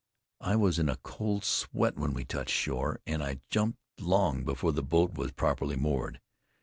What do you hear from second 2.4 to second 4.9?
shore, and I jumped long before the